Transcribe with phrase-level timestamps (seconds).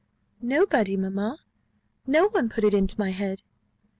[0.41, 1.37] "Nobody, mamma;
[2.07, 3.43] no one put it into my head.